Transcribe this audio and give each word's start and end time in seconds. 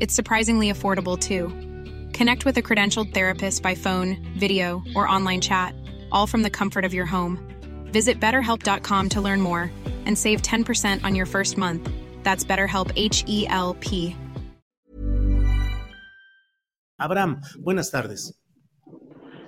It's 0.00 0.14
surprisingly 0.14 0.70
affordable 0.70 1.18
too. 1.18 1.48
Connect 2.12 2.44
with 2.44 2.56
a 2.58 2.62
credentialed 2.62 3.12
therapist 3.12 3.62
by 3.62 3.74
phone, 3.74 4.16
video, 4.38 4.82
or 4.94 5.08
online 5.08 5.40
chat, 5.40 5.74
all 6.12 6.26
from 6.26 6.42
the 6.42 6.50
comfort 6.50 6.84
of 6.84 6.94
your 6.94 7.06
home. 7.06 7.38
Visit 7.92 8.20
betterhelp.com 8.20 9.08
to 9.10 9.20
learn 9.20 9.40
more 9.40 9.70
and 10.04 10.16
save 10.16 10.42
10% 10.42 11.04
on 11.04 11.14
your 11.14 11.26
first 11.26 11.58
month. 11.58 11.90
That's 12.22 12.44
BetterHelp 12.44 12.92
H 12.96 13.24
E 13.26 13.46
L 13.48 13.74
P. 13.80 14.16
Abraham, 17.00 17.40
buenas 17.62 17.90
tardes. 17.90 18.32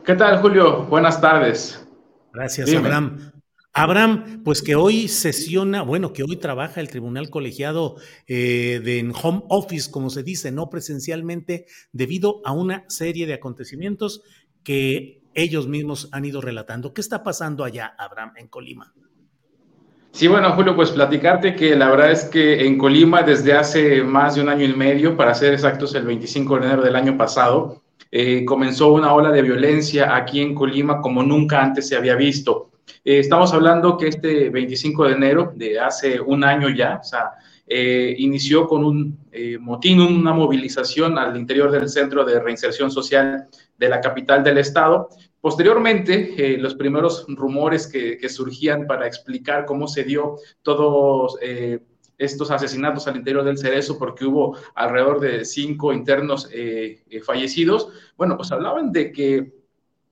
¿Qué 0.04 0.14
tal, 0.14 0.40
Julio? 0.40 0.84
Buenas 0.86 1.20
tardes. 1.20 1.78
Gracias, 2.32 2.66
Dime. 2.66 2.78
Abraham. 2.80 3.37
Abraham, 3.78 4.42
pues 4.42 4.60
que 4.60 4.74
hoy 4.74 5.06
sesiona, 5.06 5.82
bueno, 5.82 6.12
que 6.12 6.24
hoy 6.24 6.36
trabaja 6.36 6.80
el 6.80 6.88
Tribunal 6.88 7.30
Colegiado 7.30 7.94
eh, 8.26 8.80
de 8.84 8.98
en 8.98 9.12
home 9.12 9.42
office, 9.48 9.88
como 9.92 10.10
se 10.10 10.24
dice, 10.24 10.50
no 10.50 10.68
presencialmente, 10.68 11.66
debido 11.92 12.40
a 12.44 12.52
una 12.52 12.84
serie 12.88 13.28
de 13.28 13.34
acontecimientos 13.34 14.22
que 14.64 15.22
ellos 15.34 15.68
mismos 15.68 16.08
han 16.10 16.24
ido 16.24 16.40
relatando. 16.40 16.92
¿Qué 16.92 17.00
está 17.00 17.22
pasando 17.22 17.62
allá, 17.62 17.94
Abraham, 17.96 18.32
en 18.36 18.48
Colima? 18.48 18.92
Sí, 20.10 20.26
bueno, 20.26 20.50
Julio, 20.54 20.74
pues 20.74 20.90
platicarte 20.90 21.54
que 21.54 21.76
la 21.76 21.88
verdad 21.88 22.10
es 22.10 22.24
que 22.24 22.66
en 22.66 22.78
Colima 22.78 23.22
desde 23.22 23.52
hace 23.52 24.02
más 24.02 24.34
de 24.34 24.42
un 24.42 24.48
año 24.48 24.64
y 24.64 24.74
medio, 24.74 25.16
para 25.16 25.34
ser 25.34 25.54
exactos, 25.54 25.94
el 25.94 26.04
25 26.04 26.58
de 26.58 26.66
enero 26.66 26.82
del 26.82 26.96
año 26.96 27.16
pasado, 27.16 27.84
eh, 28.10 28.44
comenzó 28.44 28.92
una 28.92 29.14
ola 29.14 29.30
de 29.30 29.42
violencia 29.42 30.16
aquí 30.16 30.40
en 30.40 30.56
Colima 30.56 31.00
como 31.00 31.22
nunca 31.22 31.62
antes 31.62 31.86
se 31.86 31.94
había 31.94 32.16
visto. 32.16 32.67
Eh, 33.04 33.20
estamos 33.20 33.52
hablando 33.52 33.96
que 33.96 34.08
este 34.08 34.50
25 34.50 35.04
de 35.04 35.12
enero 35.12 35.52
de 35.54 35.78
hace 35.78 36.20
un 36.20 36.44
año 36.44 36.68
ya, 36.68 37.00
eh, 37.66 38.14
inició 38.18 38.66
con 38.66 38.84
un 38.84 39.18
eh, 39.30 39.58
motín, 39.58 40.00
una 40.00 40.32
movilización 40.32 41.18
al 41.18 41.36
interior 41.36 41.70
del 41.70 41.88
Centro 41.88 42.24
de 42.24 42.40
Reinserción 42.40 42.90
Social 42.90 43.46
de 43.76 43.88
la 43.88 44.00
capital 44.00 44.42
del 44.42 44.58
estado. 44.58 45.08
Posteriormente, 45.40 46.56
los 46.58 46.74
primeros 46.74 47.24
rumores 47.28 47.86
que, 47.86 48.18
que, 48.18 48.28
surgían 48.28 48.86
para 48.86 49.06
explicar 49.06 49.66
cómo 49.66 49.86
se 49.86 50.02
dio 50.02 50.36
todos 50.62 51.38
estos 52.18 52.50
asesinatos 52.50 53.06
al 53.06 53.16
interior 53.16 53.44
del 53.44 53.56
Cerezo, 53.56 53.98
porque 53.98 54.24
hubo 54.24 54.56
alrededor 54.74 55.20
de 55.20 55.44
cinco 55.44 55.92
internos 55.92 56.50
fallecidos, 57.22 57.88
bueno, 58.16 58.36
pues 58.36 58.50
hablaban 58.50 58.90
de 58.90 59.12
que 59.12 59.57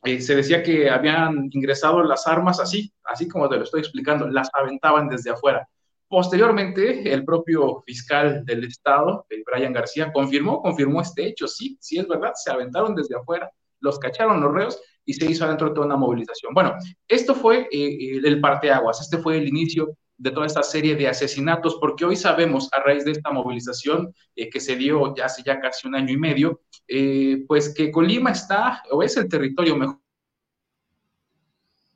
eh, 0.06 0.20
se 0.20 0.36
decía 0.36 0.62
que 0.62 0.88
habían 0.88 1.48
ingresado 1.50 2.02
las 2.02 2.26
armas 2.26 2.60
así, 2.60 2.92
así 3.04 3.26
como 3.28 3.48
te 3.48 3.56
lo 3.56 3.64
estoy 3.64 3.80
explicando, 3.80 4.28
las 4.28 4.48
aventaban 4.54 5.08
desde 5.08 5.30
afuera. 5.30 5.68
Posteriormente, 6.08 7.12
el 7.12 7.24
propio 7.24 7.82
fiscal 7.84 8.44
del 8.44 8.64
estado, 8.64 9.26
eh, 9.28 9.42
Brian 9.44 9.72
García, 9.72 10.12
confirmó, 10.12 10.62
confirmó 10.62 11.02
este 11.02 11.26
hecho. 11.26 11.48
Sí, 11.48 11.76
sí 11.80 11.98
es 11.98 12.06
verdad, 12.06 12.32
se 12.34 12.52
aventaron 12.52 12.94
desde 12.94 13.16
afuera, 13.16 13.50
los 13.80 13.98
cacharon 13.98 14.40
los 14.40 14.54
reos 14.54 14.80
y 15.04 15.14
se 15.14 15.28
hizo 15.28 15.44
adentro 15.44 15.74
toda 15.74 15.86
una 15.86 15.96
movilización. 15.96 16.54
Bueno, 16.54 16.74
esto 17.08 17.34
fue 17.34 17.68
eh, 17.72 18.20
el 18.22 18.40
parteaguas, 18.40 19.00
este 19.00 19.18
fue 19.18 19.38
el 19.38 19.48
inicio 19.48 19.96
de 20.18 20.30
toda 20.30 20.46
esta 20.46 20.62
serie 20.62 20.96
de 20.96 21.08
asesinatos, 21.08 21.76
porque 21.80 22.04
hoy 22.04 22.16
sabemos, 22.16 22.68
a 22.72 22.80
raíz 22.80 23.04
de 23.04 23.12
esta 23.12 23.30
movilización 23.30 24.14
eh, 24.34 24.48
que 24.48 24.60
se 24.60 24.76
dio 24.76 25.14
ya 25.14 25.26
hace 25.26 25.42
ya 25.44 25.60
casi 25.60 25.86
un 25.86 25.94
año 25.94 26.12
y 26.12 26.16
medio, 26.16 26.62
eh, 26.88 27.44
pues 27.46 27.74
que 27.74 27.90
Colima 27.90 28.30
está, 28.30 28.82
o 28.90 29.02
es 29.02 29.16
el 29.16 29.28
territorio 29.28 29.76
mejor, 29.76 30.00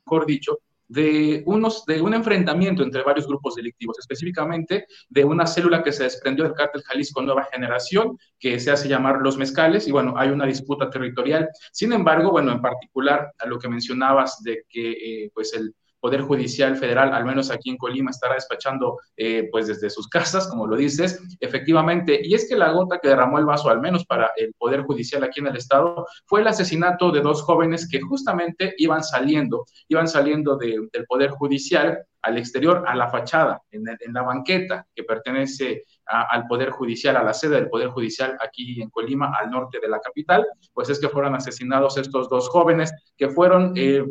mejor 0.05 0.25
dicho, 0.25 0.59
de, 0.91 1.41
unos, 1.45 1.85
de 1.85 2.01
un 2.01 2.13
enfrentamiento 2.13 2.83
entre 2.83 3.01
varios 3.03 3.25
grupos 3.25 3.55
delictivos, 3.55 3.97
específicamente 3.97 4.87
de 5.07 5.23
una 5.23 5.47
célula 5.47 5.81
que 5.81 5.93
se 5.93 6.03
desprendió 6.03 6.43
del 6.43 6.53
cártel 6.53 6.83
Jalisco 6.83 7.21
Nueva 7.21 7.47
Generación, 7.49 8.17
que 8.37 8.59
se 8.59 8.71
hace 8.71 8.89
llamar 8.89 9.19
Los 9.21 9.37
Mezcales, 9.37 9.87
y 9.87 9.91
bueno, 9.91 10.15
hay 10.17 10.29
una 10.29 10.45
disputa 10.45 10.89
territorial. 10.89 11.47
Sin 11.71 11.93
embargo, 11.93 12.31
bueno, 12.31 12.51
en 12.51 12.61
particular 12.61 13.31
a 13.39 13.45
lo 13.45 13.57
que 13.57 13.69
mencionabas 13.69 14.43
de 14.43 14.65
que 14.67 14.91
eh, 14.91 15.31
pues 15.33 15.53
el 15.53 15.73
Poder 16.01 16.21
Judicial 16.21 16.75
Federal, 16.75 17.13
al 17.13 17.23
menos 17.23 17.51
aquí 17.51 17.69
en 17.69 17.77
Colima, 17.77 18.09
estará 18.09 18.33
despachando 18.33 18.99
eh, 19.15 19.47
pues 19.51 19.67
desde 19.67 19.89
sus 19.89 20.07
casas, 20.07 20.47
como 20.47 20.67
lo 20.67 20.75
dices, 20.75 21.21
efectivamente. 21.39 22.19
Y 22.23 22.33
es 22.33 22.49
que 22.49 22.55
la 22.55 22.71
gota 22.71 22.99
que 22.99 23.07
derramó 23.07 23.37
el 23.37 23.45
vaso, 23.45 23.69
al 23.69 23.79
menos 23.79 24.05
para 24.05 24.31
el 24.35 24.53
Poder 24.57 24.81
Judicial 24.81 25.23
aquí 25.23 25.39
en 25.39 25.47
el 25.47 25.57
Estado, 25.57 26.05
fue 26.25 26.41
el 26.41 26.47
asesinato 26.47 27.11
de 27.11 27.21
dos 27.21 27.43
jóvenes 27.43 27.87
que 27.87 28.01
justamente 28.01 28.73
iban 28.79 29.03
saliendo, 29.03 29.65
iban 29.87 30.07
saliendo 30.07 30.57
de, 30.57 30.87
del 30.91 31.05
Poder 31.05 31.29
Judicial 31.29 32.03
al 32.23 32.37
exterior, 32.37 32.83
a 32.87 32.95
la 32.95 33.09
fachada, 33.09 33.61
en, 33.71 33.83
la 34.13 34.21
banqueta 34.21 34.85
que 34.93 35.03
pertenece 35.03 35.83
al 36.05 36.45
Poder 36.47 36.69
Judicial, 36.69 37.15
a 37.17 37.23
la 37.23 37.33
sede 37.33 37.55
del 37.55 37.69
Poder 37.69 37.89
Judicial 37.89 38.37
aquí 38.41 38.81
en 38.81 38.89
Colima, 38.89 39.33
al 39.39 39.49
norte 39.49 39.79
de 39.79 39.87
la 39.87 39.99
capital, 39.99 40.45
pues 40.73 40.89
es 40.89 40.99
que 40.99 41.09
fueron 41.09 41.35
asesinados 41.35 41.97
estos 41.97 42.29
dos 42.29 42.49
jóvenes 42.49 42.91
que 43.17 43.29
fueron... 43.29 43.73
Eh, 43.75 44.03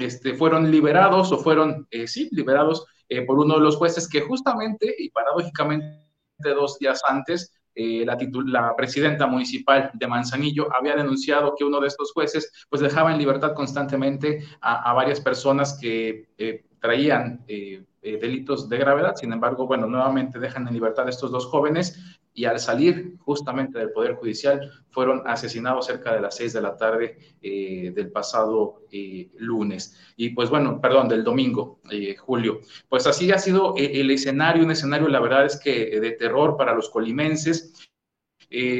este, 0.00 0.34
fueron 0.34 0.70
liberados 0.70 1.32
o 1.32 1.38
fueron, 1.38 1.86
eh, 1.90 2.06
sí, 2.08 2.28
liberados 2.32 2.86
eh, 3.08 3.22
por 3.22 3.38
uno 3.38 3.54
de 3.54 3.60
los 3.60 3.76
jueces 3.76 4.08
que 4.08 4.20
justamente 4.20 4.94
y 4.98 5.10
paradójicamente 5.10 6.00
dos 6.42 6.78
días 6.78 7.00
antes, 7.08 7.52
eh, 7.72 8.04
la, 8.04 8.18
la, 8.46 8.74
presidenta 8.76 9.26
municipal 9.26 9.90
de 9.94 10.06
Manzanillo 10.08 10.68
había 10.76 10.96
denunciado 10.96 11.54
que 11.56 11.64
uno 11.64 11.80
de 11.80 11.86
estos 11.86 12.12
jueces 12.12 12.66
pues 12.68 12.82
dejaba 12.82 13.12
en 13.12 13.18
libertad 13.18 13.54
constantemente 13.54 14.44
a, 14.60 14.92
varias 14.92 15.20
personas 15.20 15.78
que 15.80 16.28
eh, 16.36 16.64
traían 16.80 17.44
eh, 17.46 17.84
delitos 18.02 18.68
de 18.68 18.76
gravedad. 18.76 19.14
Sin 19.14 19.32
embargo, 19.32 19.66
bueno, 19.68 19.86
nuevamente 19.86 20.40
dejan 20.40 20.66
en 20.66 20.74
libertad 20.74 21.06
a 21.06 21.10
estos 21.10 21.30
dos 21.30 21.46
jóvenes 21.46 22.18
y 22.32 22.44
al 22.44 22.58
salir 22.58 23.16
justamente 23.18 23.78
del 23.78 23.92
Poder 23.92 24.14
Judicial 24.14 24.70
fueron 24.90 25.22
asesinados 25.26 25.86
cerca 25.86 26.14
de 26.14 26.20
las 26.20 26.36
seis 26.36 26.52
de 26.52 26.62
la 26.62 26.76
tarde 26.76 27.18
eh, 27.42 27.92
del 27.94 28.10
pasado 28.10 28.82
eh, 28.90 29.30
lunes. 29.36 29.96
Y 30.16 30.30
pues 30.30 30.50
bueno, 30.50 30.80
perdón, 30.80 31.08
del 31.08 31.24
domingo, 31.24 31.80
eh, 31.90 32.16
Julio. 32.16 32.60
Pues 32.88 33.06
así 33.06 33.30
ha 33.32 33.38
sido 33.38 33.74
el 33.76 34.10
escenario, 34.10 34.64
un 34.64 34.70
escenario, 34.70 35.08
la 35.08 35.20
verdad 35.20 35.46
es 35.46 35.58
que 35.58 36.00
de 36.00 36.12
terror 36.12 36.56
para 36.56 36.74
los 36.74 36.88
colimenses. 36.90 37.74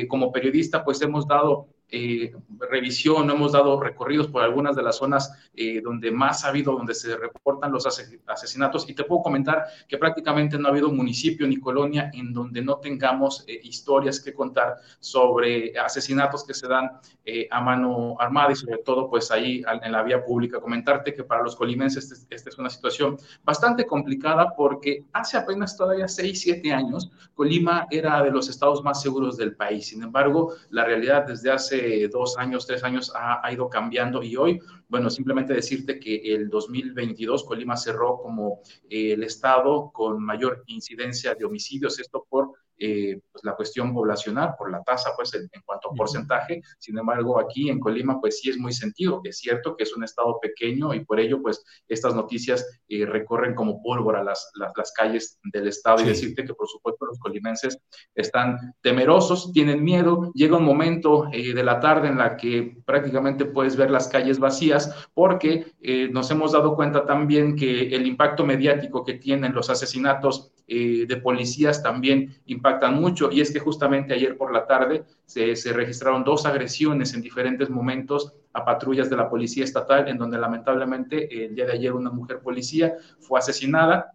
como 0.08 0.32
periodista, 0.32 0.84
pues 0.84 1.00
hemos 1.02 1.26
dado 1.26 1.68
eh, 1.90 2.32
revisión, 2.58 3.30
hemos 3.30 3.52
dado 3.52 3.80
recorridos 3.80 4.28
por 4.28 4.42
algunas 4.42 4.76
de 4.76 4.82
las 4.82 4.96
zonas 4.96 5.32
eh, 5.54 5.80
donde 5.82 6.10
más 6.10 6.44
ha 6.44 6.48
habido, 6.48 6.72
donde 6.72 6.94
se 6.94 7.16
reportan 7.16 7.72
los 7.72 7.86
asesinatos 7.86 8.88
y 8.88 8.94
te 8.94 9.04
puedo 9.04 9.22
comentar 9.22 9.64
que 9.88 9.98
prácticamente 9.98 10.58
no 10.58 10.68
ha 10.68 10.70
habido 10.70 10.90
municipio 10.90 11.46
ni 11.46 11.58
colonia 11.58 12.10
en 12.14 12.32
donde 12.32 12.62
no 12.62 12.76
tengamos 12.78 13.44
eh, 13.46 13.60
historias 13.62 14.20
que 14.20 14.32
contar 14.32 14.76
sobre 14.98 15.78
asesinatos 15.78 16.44
que 16.44 16.54
se 16.54 16.68
dan 16.68 16.90
eh, 17.24 17.48
a 17.50 17.60
mano 17.60 18.16
armada 18.18 18.52
y 18.52 18.56
sobre 18.56 18.78
todo 18.78 19.08
pues 19.08 19.30
ahí 19.30 19.62
en 19.82 19.92
la 19.92 20.02
vía 20.02 20.24
pública. 20.24 20.60
Comentarte 20.60 21.14
que 21.14 21.24
para 21.24 21.42
los 21.42 21.56
colimenses 21.56 22.10
esta 22.10 22.34
este 22.34 22.50
es 22.50 22.58
una 22.58 22.70
situación 22.70 23.18
bastante 23.44 23.86
complicada 23.86 24.54
porque 24.56 25.04
hace 25.12 25.36
apenas 25.36 25.76
todavía 25.76 26.08
6, 26.08 26.40
7 26.40 26.72
años 26.72 27.10
Colima 27.34 27.86
era 27.90 28.22
de 28.22 28.30
los 28.30 28.48
estados 28.48 28.82
más 28.82 29.02
seguros 29.02 29.36
del 29.36 29.56
país. 29.56 29.88
Sin 29.88 30.02
embargo, 30.02 30.54
la 30.70 30.84
realidad 30.84 31.26
desde 31.26 31.50
hace 31.50 31.79
dos 32.10 32.38
años, 32.38 32.66
tres 32.66 32.84
años 32.84 33.12
ha, 33.14 33.52
ido 33.52 33.68
cambiando 33.68 34.22
y 34.22 34.36
hoy, 34.36 34.60
bueno, 34.88 35.10
simplemente 35.10 35.54
decirte 35.54 35.98
que 35.98 36.16
el 36.34 36.48
2022 36.48 37.44
Colima 37.44 37.76
cerró 37.76 38.18
como 38.18 38.60
eh, 38.88 39.12
el 39.12 39.22
estado 39.22 39.90
con 39.92 40.22
mayor 40.22 40.62
incidencia 40.66 41.34
de 41.34 41.44
homicidios, 41.44 41.98
esto 41.98 42.26
por 42.28 42.52
eh, 42.78 43.20
pues, 43.40 43.50
la 43.50 43.56
cuestión 43.56 43.94
poblacional, 43.94 44.54
por 44.58 44.70
la 44.70 44.82
tasa, 44.82 45.10
pues 45.16 45.32
en, 45.34 45.48
cuanto 45.64 45.90
a 45.90 45.94
porcentaje. 45.94 46.62
Sin 46.78 46.98
embargo, 46.98 47.40
aquí 47.40 47.70
en 47.70 47.80
Colima, 47.80 48.20
pues 48.20 48.40
sí 48.40 48.50
es 48.50 48.58
muy 48.58 48.72
sentido. 48.72 49.20
Es 49.24 49.38
cierto 49.38 49.76
que 49.76 49.84
es 49.84 49.96
un 49.96 50.04
estado 50.04 50.38
pequeño 50.40 50.92
y 50.94 51.04
por 51.04 51.20
ello, 51.20 51.40
pues 51.42 51.64
estas 51.88 52.14
noticias 52.14 52.66
eh, 52.88 53.06
recorren 53.06 53.54
como 53.54 53.82
pólvora 53.82 54.22
las, 54.22 54.50
las, 54.54 54.92
calles 54.92 55.38
del 55.44 55.68
estado 55.68 56.02
y 56.02 56.06
decirte 56.06 56.44
que, 56.44 56.54
por 56.54 56.68
supuesto, 56.68 57.06
los 57.06 57.18
colimenses 57.18 57.78
están 58.14 58.74
temerosos, 58.82 59.52
tienen 59.52 59.82
miedo. 59.82 60.30
Llega 60.34 60.56
un 60.56 60.64
momento 60.64 61.28
eh, 61.32 61.54
de 61.54 61.62
la 61.62 61.80
tarde 61.80 62.08
en 62.08 62.18
la 62.18 62.36
que 62.36 62.76
prácticamente 62.84 63.44
puedes 63.44 63.76
ver 63.76 63.90
las 63.90 64.08
calles 64.08 64.38
vacías 64.38 65.08
porque 65.14 65.72
nos 66.10 66.30
hemos 66.30 66.52
dado 66.52 66.74
cuenta 66.74 67.06
también 67.06 67.56
que 67.56 67.94
el 67.94 68.06
impacto 68.06 68.44
mediático 68.44 69.04
que 69.04 69.14
tienen 69.14 69.54
los 69.54 69.70
asesinatos 69.70 70.52
de 70.66 71.20
policías 71.22 71.82
también 71.82 72.34
impactan 72.46 73.00
mucho 73.00 73.29
y 73.30 73.40
es 73.40 73.52
que 73.52 73.58
justamente 73.58 74.14
ayer 74.14 74.36
por 74.36 74.52
la 74.52 74.66
tarde 74.66 75.04
se, 75.24 75.54
registraron 75.72 76.24
dos 76.24 76.46
agresiones 76.46 77.14
en 77.14 77.22
diferentes 77.22 77.70
momentos 77.70 78.34
a 78.52 78.64
patrullas 78.64 79.08
de 79.08 79.16
la 79.16 79.28
policía 79.28 79.64
estatal 79.64 80.08
en 80.08 80.18
donde 80.18 80.38
lamentablemente 80.38 81.44
el 81.44 81.54
día 81.54 81.66
de 81.66 81.72
ayer 81.72 81.92
una 81.92 82.10
mujer 82.10 82.40
policía 82.40 82.96
fue 83.20 83.38
asesinada. 83.38 84.12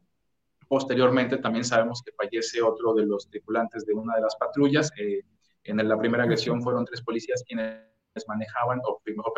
Posteriormente 0.68 1.38
también 1.38 1.64
sabemos 1.64 2.02
que 2.04 2.12
fallece 2.12 2.62
otro 2.62 2.94
de 2.94 3.06
los 3.06 3.30
tripulantes 3.30 3.86
de 3.86 3.94
una 3.94 4.16
de 4.16 4.22
las 4.22 4.36
patrullas. 4.36 4.92
Eh, 4.98 5.22
en 5.64 5.88
la 5.88 5.98
primera 5.98 6.24
agresión 6.24 6.62
fueron 6.62 6.86
tres 6.86 7.02
policías 7.02 7.44
quienes 7.48 7.82
manejaban, 8.28 8.80
o 8.86 9.02
mejor, 9.06 9.34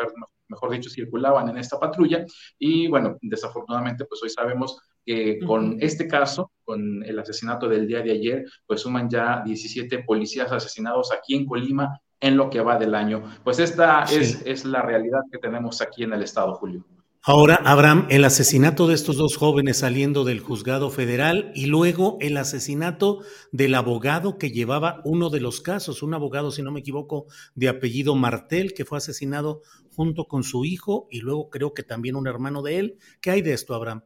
mejor 0.48 0.70
dicho, 0.70 0.90
circulaban 0.90 1.48
en 1.48 1.58
esta 1.58 1.78
patrulla. 1.78 2.24
Y 2.58 2.88
bueno, 2.88 3.18
desafortunadamente, 3.22 4.04
pues 4.04 4.22
hoy 4.22 4.30
sabemos 4.30 4.80
que 5.08 5.38
con 5.38 5.78
este 5.80 6.06
caso, 6.06 6.52
con 6.62 7.02
el 7.02 7.18
asesinato 7.18 7.66
del 7.66 7.86
día 7.86 8.02
de 8.02 8.10
ayer, 8.10 8.44
pues 8.66 8.82
suman 8.82 9.08
ya 9.08 9.40
17 9.42 10.00
policías 10.00 10.52
asesinados 10.52 11.10
aquí 11.12 11.34
en 11.34 11.46
Colima 11.46 11.98
en 12.20 12.36
lo 12.36 12.50
que 12.50 12.60
va 12.60 12.78
del 12.78 12.94
año. 12.94 13.22
Pues 13.42 13.58
esta 13.58 14.02
es, 14.02 14.42
es 14.44 14.66
la 14.66 14.82
realidad 14.82 15.20
que 15.32 15.38
tenemos 15.38 15.80
aquí 15.80 16.02
en 16.02 16.12
el 16.12 16.22
estado, 16.22 16.56
Julio. 16.56 16.84
Ahora, 17.22 17.58
Abraham, 17.64 18.06
el 18.10 18.22
asesinato 18.22 18.86
de 18.86 18.94
estos 18.94 19.16
dos 19.16 19.38
jóvenes 19.38 19.78
saliendo 19.78 20.24
del 20.24 20.40
juzgado 20.40 20.90
federal 20.90 21.52
y 21.54 21.66
luego 21.66 22.18
el 22.20 22.36
asesinato 22.36 23.20
del 23.50 23.76
abogado 23.76 24.36
que 24.36 24.50
llevaba 24.50 25.00
uno 25.06 25.30
de 25.30 25.40
los 25.40 25.62
casos, 25.62 26.02
un 26.02 26.12
abogado, 26.12 26.50
si 26.50 26.60
no 26.60 26.70
me 26.70 26.80
equivoco, 26.80 27.24
de 27.54 27.70
apellido 27.70 28.14
Martel, 28.14 28.74
que 28.74 28.84
fue 28.84 28.98
asesinado 28.98 29.62
junto 29.96 30.26
con 30.26 30.42
su 30.42 30.66
hijo 30.66 31.06
y 31.10 31.20
luego 31.20 31.48
creo 31.48 31.72
que 31.72 31.82
también 31.82 32.14
un 32.14 32.26
hermano 32.26 32.60
de 32.60 32.78
él. 32.78 32.98
¿Qué 33.22 33.30
hay 33.30 33.40
de 33.40 33.54
esto, 33.54 33.74
Abraham? 33.74 34.02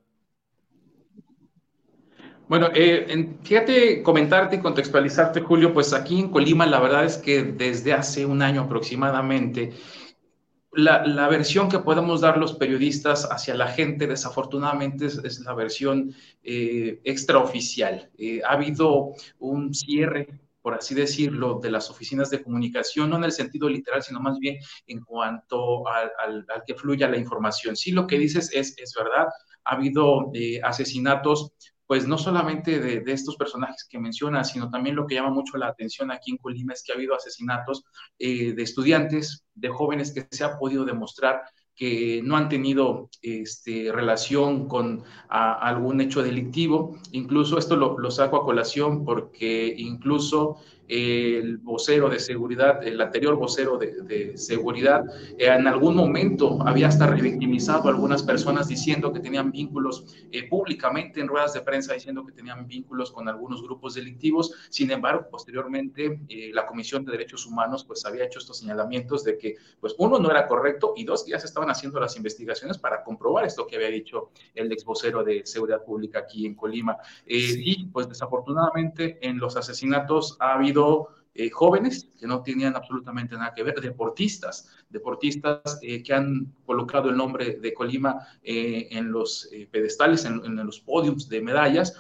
Bueno, 2.53 2.69
eh, 2.75 3.31
fíjate, 3.43 4.03
comentarte 4.03 4.57
y 4.57 4.61
contextualizarte, 4.61 5.41
Julio, 5.41 5.73
pues 5.73 5.95
aquí 5.95 6.21
en 6.21 6.29
Colima 6.29 6.67
la 6.67 6.81
verdad 6.81 7.07
es 7.07 7.17
que 7.17 7.45
desde 7.45 7.95
hace 7.95 8.27
un 8.27 8.43
año 8.43 8.61
aproximadamente, 8.61 9.73
la, 10.71 11.29
versión 11.31 11.71
que 11.71 11.79
podemos 11.79 12.21
dar 12.21 12.37
los 12.37 12.53
periodistas 12.53 13.27
hacia 13.31 13.55
la 13.55 13.69
gente 13.69 14.07
desafortunadamente 14.07 15.07
es, 15.07 15.41
la 15.41 15.55
versión 15.55 16.15
eh, 16.43 17.01
extraoficial. 17.05 18.11
Eh, 18.19 18.43
ha 18.47 18.53
habido 18.53 19.15
un 19.39 19.73
cierre 19.73 20.29
por 20.61 20.75
así 20.75 20.95
decirlo, 20.95 21.59
de 21.61 21.71
las 21.71 21.91
oficinas 21.91 22.31
de 22.31 22.43
comunicación, 22.43 23.11
no 23.11 23.17
en 23.17 23.25
el 23.25 23.33
sentido 23.33 23.69
literal, 23.69 24.03
sino 24.03 24.21
más 24.21 24.39
bien 24.39 24.59
en 24.87 25.01
cuanto 25.01 25.89
al, 25.89 26.47
que 26.65 26.77
fluya 26.77 27.09
la 27.09 27.17
información. 27.17 27.75
Sí, 27.75 27.91
lo 27.91 28.07
que 28.07 28.17
dices 28.17 28.49
es, 28.53 28.79
es 28.79 28.95
verdad, 28.97 29.27
ha 29.65 29.75
habido 29.75 30.31
eh, 30.35 30.61
asesinatos 30.63 31.53
pues 31.93 32.07
no 32.07 32.17
solamente 32.17 32.79
de, 32.79 33.13
estos 33.13 33.37
personajes 33.37 33.87
que 33.87 33.99
mencionas, 33.99 34.51
sino 34.51 34.71
también 34.71 34.97
lo 34.97 35.07
que 35.07 35.15
llama 35.15 35.29
mucho 35.29 35.59
la 35.59 35.67
atención 35.67 36.11
aquí 36.11 36.31
en 36.31 36.39
Colima 36.39 36.73
es 36.73 36.83
que 36.83 36.91
ha 36.91 36.95
habido 36.95 37.15
asesinatos 37.15 37.85
eh, 38.19 38.55
de 38.55 38.63
estudiantes, 38.63 39.45
de 39.55 39.69
jóvenes 39.69 40.11
que 40.11 40.27
se 40.31 40.43
ha 40.43 40.57
podido 40.59 40.87
demostrar 40.87 41.43
que 41.77 42.23
no 42.25 42.39
han 42.39 42.49
tenido 42.49 43.11
este, 43.21 43.93
relación 43.93 44.69
con 44.69 45.05
algún 45.29 46.01
hecho 46.01 46.23
delictivo. 46.23 46.97
Incluso 47.11 47.59
esto 47.59 47.77
lo, 47.77 47.99
lo, 47.99 48.11
saco 48.11 48.39
a 48.39 48.45
colación 48.47 49.05
porque 49.05 49.75
incluso 49.77 50.57
el 50.93 51.57
vocero 51.57 52.11
de 52.11 52.21
seguridad, 52.21 52.87
el 52.87 53.01
anterior 53.01 53.37
vocero 53.37 53.79
de, 53.79 54.37
seguridad, 54.37 55.03
eh, 55.39 55.47
en 55.47 55.67
algún 55.67 55.97
momento 55.97 56.59
había 56.67 56.89
hasta 56.89 57.07
revictimizado 57.07 57.89
a 57.89 57.93
algunas 57.93 58.23
personas 58.23 58.69
diciendo 58.69 59.11
que 59.11 59.21
tenían 59.21 59.51
vínculos 59.51 60.05
eh, 60.31 60.47
públicamente 60.51 61.21
en 61.21 61.29
ruedas 61.29 61.55
de 61.55 61.63
prensa 61.63 61.95
diciendo 61.95 62.27
que 62.27 62.33
tenían 62.33 62.67
vínculos 62.67 63.11
con 63.11 63.27
algunos 63.27 63.63
grupos 63.63 63.95
delictivos. 63.95 64.53
Sin 64.69 64.91
embargo, 64.91 65.29
posteriormente 65.31 66.21
eh, 66.29 66.51
la 66.53 66.67
Comisión 66.67 67.07
de 67.07 67.13
Derechos 67.13 67.47
Humanos 67.47 67.85
pues 67.85 68.05
había 68.05 68.27
hecho 68.27 68.39
estos 68.39 68.59
señalamientos 68.59 69.25
de 69.25 69.39
que 69.39 69.57
pues 69.81 69.95
uno 69.97 70.19
no 70.19 70.31
era 70.31 70.47
correcto 70.47 70.93
y 70.95 71.05
dos 71.05 71.25
ya 71.27 71.39
se 71.39 71.47
estaban 71.47 71.71
haciendo 71.71 72.01
las 72.01 72.19
investigaciones 72.19 72.77
para 72.77 73.03
comprobar 73.03 73.47
esto 73.47 73.67
que 73.67 73.77
había 73.77 73.89
dicho 73.89 74.29
el 74.55 74.71
ex 74.71 74.85
vocero 74.85 75.25
de 75.25 75.47
seguridad 75.47 75.83
pública 75.85 76.19
aquí 76.19 76.45
en 76.45 76.55
Colima. 76.55 76.99
Y 77.25 77.87
pues 77.87 78.11
desafortunadamente 78.11 79.19
en 79.27 79.39
los 79.39 79.57
asesinatos 79.57 80.37
ha 80.39 80.53
habido 80.55 80.82
eh, 81.35 81.49
jóvenes 81.49 82.11
que 82.21 82.27
no 82.27 82.43
tenían 82.43 82.77
absolutamente 82.77 83.37
nada 83.37 83.55
que 83.55 83.63
ver, 83.63 83.81
deportistas, 83.81 84.69
deportistas 84.91 85.79
eh, 85.81 86.03
que 86.03 86.13
han 86.13 86.55
colocado 86.67 87.09
el 87.09 87.17
nombre 87.17 87.57
de 87.57 87.73
Colima 87.73 88.19
eh, 88.43 88.89
en 88.91 89.11
los 89.11 89.49
pedestales, 89.71 90.27
en, 90.27 90.57
los 90.57 90.81
podiums 90.81 91.31
de 91.31 91.41
medallas, 91.41 91.99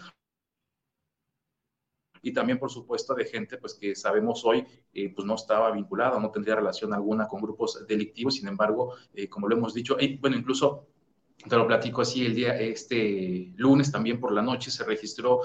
y 2.20 2.32
también, 2.32 2.58
por 2.58 2.70
supuesto, 2.70 3.14
de 3.14 3.24
gente 3.24 3.56
pues, 3.56 3.74
que 3.74 3.96
sabemos 3.96 4.44
hoy 4.44 4.64
pues, 4.92 5.26
no 5.26 5.34
estaba 5.34 5.72
vinculada, 5.72 6.20
no 6.20 6.30
tendría 6.30 6.54
relación 6.54 6.92
alguna 6.92 7.26
con 7.26 7.40
grupos 7.40 7.84
delictivos, 7.88 8.34
sin 8.34 8.48
embargo, 8.48 8.94
como 9.30 9.48
lo 9.48 9.56
hemos 9.56 9.72
dicho, 9.72 9.96
bueno, 10.20 10.36
incluso 10.36 10.88
te 11.48 11.56
lo 11.56 11.66
platico 11.66 12.02
así, 12.02 12.24
el 12.24 12.34
día, 12.34 12.56
este 12.60 13.50
lunes 13.56 13.90
también 13.90 14.20
por 14.20 14.30
la 14.32 14.42
noche 14.42 14.70
se 14.70 14.84
registró 14.84 15.40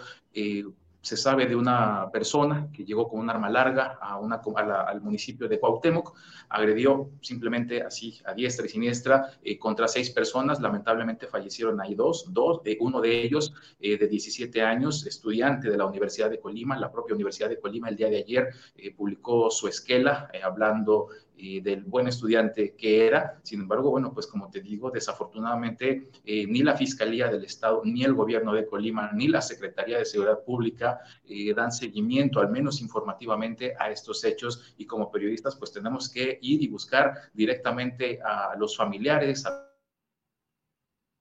se 1.02 1.16
sabe 1.16 1.46
de 1.46 1.56
una 1.56 2.10
persona 2.12 2.70
que 2.74 2.84
llegó 2.84 3.08
con 3.08 3.20
un 3.20 3.30
arma 3.30 3.50
larga 3.50 3.98
a 4.02 4.18
una, 4.18 4.42
al 4.88 5.02
municipio 5.02 5.48
de 5.48 5.60
Cuauhtémoc, 5.60 6.14
agredió 6.50 7.12
simplemente 7.22 7.82
así 7.82 8.20
a 8.26 8.34
diestra 8.34 8.66
y 8.66 8.70
siniestra 8.70 9.32
eh, 9.42 9.58
contra 9.58 9.88
seis 9.88 10.10
personas, 10.10 10.60
lamentablemente 10.60 11.28
fallecieron 11.28 11.80
ahí 11.80 11.96
dos, 11.96 12.26
dos 12.34 12.64
de, 12.64 12.78
uno 12.80 13.00
de 13.00 13.24
ellos 13.24 13.54
eh, 13.80 13.98
de 13.98 14.08
17 14.08 14.62
años, 14.62 15.06
estudiante 15.06 15.70
de 15.70 15.78
la 15.78 15.86
Universidad 15.86 16.30
de 16.30 16.40
Colima, 16.40 16.78
la 16.78 16.92
propia 16.92 17.16
Universidad 17.16 17.50
de 17.50 17.60
Colima 17.60 17.90
el 17.90 17.96
día 17.96 18.10
de 18.10 18.18
ayer 18.18 18.50
eh, 18.76 18.94
publicó 18.94 19.50
su 19.50 19.68
esquela 19.68 20.30
hablando 20.44 21.08
y 21.38 21.62
del 21.62 21.84
buen 21.84 22.07
estudiante 22.07 22.75
que 22.75 23.06
era. 23.06 23.39
Sin 23.44 23.62
embargo, 23.62 23.92
bueno, 23.92 24.13
pues 24.13 24.28
como 24.28 24.50
te 24.50 24.62
digo, 24.62 24.92
desafortunadamente 24.92 26.10
eh, 26.25 26.46
ni 26.48 26.63
la 26.63 26.75
Fiscalía 26.75 27.29
del 27.29 27.46
Estado, 27.46 27.82
ni 27.86 28.03
el 28.03 28.13
gobierno 28.13 28.53
de 28.53 28.65
Colima, 28.65 29.12
ni 29.13 29.27
la 29.27 29.41
Secretaría 29.41 30.00
de 30.00 30.06
Seguridad 30.06 30.44
Pública 30.44 31.00
eh, 31.27 31.53
dan 31.53 31.72
seguimiento, 31.72 32.39
al 32.39 32.50
menos 32.50 32.82
informativamente, 32.82 33.74
a 33.79 33.91
estos 33.91 34.24
hechos 34.24 34.74
y 34.77 34.86
como 34.86 35.12
periodistas 35.12 35.56
pues 35.56 35.72
tenemos 35.72 36.10
que 36.10 36.39
ir 36.41 36.62
y 36.63 36.67
buscar 36.67 37.13
directamente 37.34 38.20
a 38.24 38.56
los 38.58 38.75
familiares, 38.75 39.46
a 39.46 39.66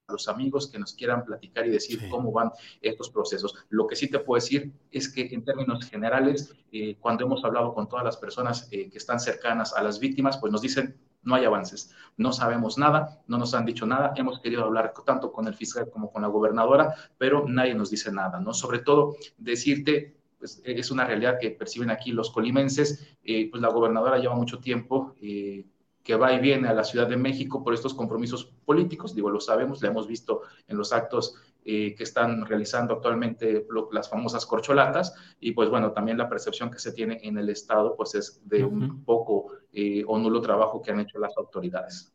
los 0.09 0.29
amigos 0.29 0.69
que 0.69 0.79
nos 0.79 0.95
quieran 0.95 1.25
platicar 1.25 1.67
y 1.67 1.71
decir 1.71 2.09
cómo 2.09 2.31
van 2.33 2.51
estos 2.81 3.11
procesos. 3.11 3.55
Lo 3.71 3.87
que 3.87 3.97
sí 3.97 4.09
te 4.09 4.19
puedo 4.21 4.41
decir 4.41 4.73
es 4.91 5.13
que 5.13 5.23
en 5.33 5.45
términos 5.45 5.89
generales, 5.89 6.55
eh, 6.73 6.97
cuando 7.01 7.25
hemos 7.25 7.45
hablado 7.45 7.75
con 7.75 7.89
todas 7.89 8.05
las 8.05 8.17
personas 8.17 8.69
eh, 8.71 8.89
que 8.91 8.99
están 8.99 9.19
cercanas 9.19 9.75
a 9.75 9.83
las 9.83 9.99
víctimas, 9.99 10.39
pues 10.39 10.53
nos 10.53 10.63
dicen, 10.63 10.97
no 11.23 11.35
hay 11.35 11.45
avances, 11.45 11.93
no 12.17 12.33
sabemos 12.33 12.79
nada, 12.79 13.21
no 13.27 13.37
nos 13.37 13.53
han 13.55 13.65
dicho 13.65 13.85
nada, 13.85 14.13
hemos 14.17 14.39
querido 14.39 14.65
hablar 14.65 14.95
tanto 15.05 15.33
con 15.33 15.49
el 15.49 15.55
fiscal 15.55 15.91
como 15.91 16.13
con 16.13 16.23
la 16.23 16.29
gobernadora, 16.29 16.95
pero 17.19 17.49
nadie 17.49 17.75
nos 17.75 17.91
dice 17.91 18.13
nada, 18.13 18.39
¿no? 18.39 18.55
Sobre 18.55 18.79
todo 18.79 19.17
decirte, 19.37 20.17
pues 20.39 20.63
es 20.65 20.91
una 20.93 21.05
realidad 21.05 21.39
que 21.41 21.51
perciben 21.51 21.91
aquí 21.91 22.13
los 22.13 22.31
colimenses, 22.31 23.09
eh, 23.25 23.51
pues 23.51 23.61
la 23.61 23.71
gobernadora 23.71 24.19
lleva 24.19 24.37
mucho 24.37 24.61
tiempo 24.61 25.17
que 26.07 26.15
va 26.15 26.33
y 26.33 26.39
viene 26.39 26.69
a 26.69 26.73
la 26.73 26.85
Ciudad 26.85 27.09
de 27.09 27.17
México 27.17 27.65
por 27.65 27.75
estos 27.75 27.93
compromisos 27.93 28.45
políticos, 28.65 29.13
digo, 29.13 29.29
lo 29.29 29.41
sabemos, 29.41 29.83
lo 29.83 29.89
hemos 29.89 30.07
visto 30.07 30.43
en 30.69 30.77
los 30.77 30.93
actos 30.93 31.35
eh, 31.65 31.97
que 31.97 32.05
están 32.05 32.47
realizando 32.47 32.95
actualmente 32.95 33.67
las 33.91 34.09
famosas 34.09 34.47
corcholatas, 34.47 35.15
y 35.41 35.51
pues 35.51 35.69
bueno, 35.69 35.91
también 35.91 36.17
la 36.17 36.29
percepción 36.29 36.71
que 36.71 36.79
se 36.79 36.93
tiene 36.93 37.19
en 37.25 37.39
el 37.39 37.49
Estado, 37.49 37.97
pues 37.97 38.15
es 38.15 38.41
de 38.45 38.63
un 38.63 39.05
poco 39.05 39.49
eh, 39.73 40.05
o 40.07 40.17
nulo 40.17 40.41
trabajo 40.41 40.81
que 40.81 40.93
han 40.93 41.01
hecho 41.01 41.19
las 41.19 41.37
autoridades. 41.37 42.13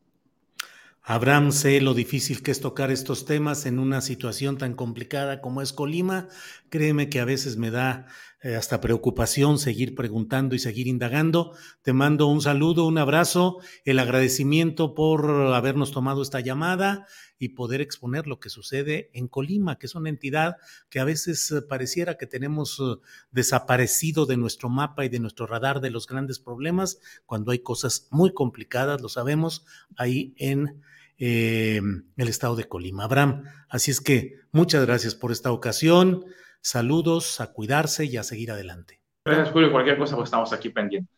Abraham, 1.04 1.52
sé 1.52 1.82
lo 1.82 1.94
difícil 1.94 2.44
que 2.44 2.52
es 2.52 2.62
tocar 2.62 2.92
estos 2.92 3.26
temas 3.26 3.66
en 3.66 3.80
una 3.80 4.02
situación 4.02 4.58
tan 4.58 4.76
complicada 4.76 5.42
como 5.42 5.62
es 5.62 5.74
Colima. 5.74 6.30
Créeme 6.70 7.10
que 7.10 7.20
a 7.20 7.26
veces 7.26 7.58
me 7.58 7.72
da 7.72 8.06
eh, 8.44 8.56
hasta 8.56 8.82
preocupación 8.82 9.60
seguir 9.60 9.94
preguntando 9.94 10.56
y 10.56 10.60
seguir 10.60 10.88
indagando. 10.88 11.56
Te 11.84 11.94
mando 11.94 12.26
un 12.26 12.42
saludo, 12.42 12.88
un 12.88 12.98
abrazo, 12.98 13.60
el 13.86 14.00
agradecimiento 14.00 14.96
por 14.96 15.54
habernos 15.54 15.92
tomado 15.92 16.24
esta 16.24 16.40
llamada 16.40 17.06
y 17.38 17.50
poder 17.50 17.82
exponer 17.82 18.26
lo 18.26 18.40
que 18.40 18.50
sucede 18.50 19.12
en 19.14 19.28
Colima, 19.28 19.78
que 19.78 19.86
es 19.86 19.94
una 19.94 20.10
entidad 20.10 20.58
que 20.90 21.00
a 21.00 21.04
veces 21.04 21.52
eh, 21.52 21.62
pareciera 21.62 22.18
que 22.18 22.26
tenemos 22.26 22.80
eh, 22.80 23.00
desaparecido 23.30 24.26
de 24.26 24.38
nuestro 24.38 24.70
mapa 24.70 25.06
y 25.06 25.10
de 25.10 25.20
nuestro 25.20 25.46
radar 25.46 25.80
de 25.80 25.92
los 25.92 26.08
grandes 26.08 26.40
problemas, 26.40 26.98
cuando 27.28 27.52
hay 27.52 27.60
cosas 27.60 28.08
muy 28.10 28.34
complicadas, 28.34 29.02
lo 29.02 29.10
sabemos, 29.10 29.68
ahí 29.98 30.34
en 30.38 30.82
el 31.20 32.28
estado 32.28 32.56
de 32.56 32.68
Colima. 32.68 33.04
Abraham, 33.04 33.44
así 33.70 33.92
es 33.92 34.02
que 34.02 34.40
muchas 34.52 34.84
gracias 34.88 35.14
por 35.14 35.32
esta 35.32 35.52
ocasión. 35.52 36.26
Saludos, 36.62 37.42
a 37.42 37.52
cuidarse 37.52 38.06
y 38.06 38.18
a 38.18 38.24
seguir 38.24 38.52
adelante. 38.52 39.02
Gracias, 39.26 39.52
Julio. 39.52 39.72
Cualquier 39.72 39.98
cosa, 39.98 40.16
pues 40.16 40.28
estamos 40.28 40.54
aquí 40.54 40.70
pendientes. 40.70 41.12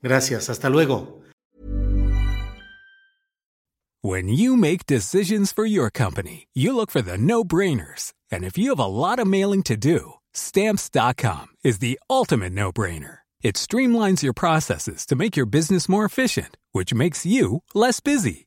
Gracias. 0.00 0.48
Hasta 0.50 0.68
luego. 0.68 1.20
When 4.02 4.28
you 4.28 4.56
make 4.56 4.84
decisions 4.86 5.50
for 5.50 5.64
your 5.64 5.90
company, 5.90 6.48
you 6.52 6.76
look 6.76 6.90
for 6.90 7.00
the 7.00 7.16
no-brainers. 7.16 8.12
And 8.30 8.44
if 8.44 8.58
you 8.58 8.68
have 8.68 8.78
a 8.78 8.86
lot 8.86 9.18
of 9.18 9.26
mailing 9.26 9.62
to 9.62 9.78
do, 9.78 10.14
stamps.com 10.34 11.46
is 11.64 11.78
the 11.78 11.98
ultimate 12.10 12.52
no-brainer. 12.52 13.20
It 13.42 13.56
streamlines 13.56 14.22
your 14.22 14.34
processes 14.34 15.06
to 15.06 15.16
make 15.16 15.36
your 15.36 15.46
business 15.46 15.88
more 15.88 16.04
efficient, 16.04 16.58
which 16.72 16.92
makes 16.92 17.24
you 17.24 17.62
less 17.74 18.00
busy. 18.00 18.46